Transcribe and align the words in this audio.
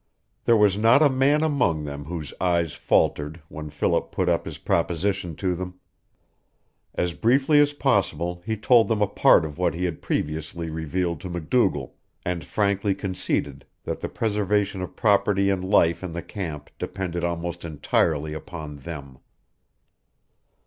There 0.45 0.57
was 0.57 0.77
not 0.79 1.03
a 1.03 1.11
man 1.11 1.43
among 1.43 1.83
them 1.83 2.05
whose 2.05 2.33
eyes 2.41 2.73
faltered 2.73 3.39
when 3.49 3.69
Philip 3.69 4.11
put 4.11 4.29
up 4.29 4.45
his 4.45 4.57
proposition 4.57 5.35
to 5.35 5.53
them. 5.53 5.79
As 6.95 7.13
briefly 7.13 7.59
as 7.59 7.73
possible 7.73 8.41
he 8.43 8.57
told 8.57 8.87
them 8.87 9.03
a 9.03 9.07
part 9.07 9.45
of 9.45 9.59
what 9.59 9.75
he 9.75 9.85
had 9.85 10.01
previously 10.01 10.71
revealed 10.71 11.21
to 11.21 11.29
MacDougall, 11.29 11.93
and 12.25 12.43
frankly 12.43 12.95
conceded 12.95 13.63
that 13.83 13.99
the 13.99 14.09
preservation 14.09 14.81
of 14.81 14.95
property 14.95 15.51
and 15.51 15.63
life 15.63 16.03
in 16.03 16.13
the 16.13 16.23
camp 16.23 16.71
depended 16.79 17.23
almost 17.23 17.63
entirely 17.63 18.33
upon 18.33 18.77
them. 18.77 19.19